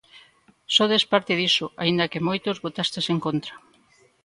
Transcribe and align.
Sodes 0.75 1.03
parte 1.11 1.33
diso, 1.41 1.65
aínda 1.81 2.09
que 2.11 2.25
moitos 2.27 2.57
votastes 2.65 3.05
en 3.13 3.17
contra. 3.25 3.53